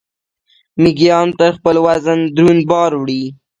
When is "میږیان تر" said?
0.81-1.51